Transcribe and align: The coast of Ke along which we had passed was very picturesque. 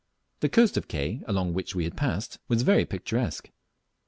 The 0.39 0.49
coast 0.49 0.77
of 0.77 0.87
Ke 0.87 1.21
along 1.29 1.53
which 1.53 1.75
we 1.75 1.83
had 1.83 1.95
passed 1.95 2.39
was 2.47 2.63
very 2.63 2.85
picturesque. 2.85 3.51